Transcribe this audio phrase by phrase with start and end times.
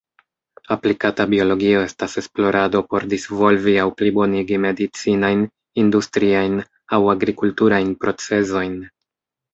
[0.75, 5.45] Aplikata biologio estas esplorado por disvolvi aŭ plibonigi medicinajn,
[5.85, 6.57] industriajn,
[6.99, 8.75] aŭ agrikulturajn procezojn.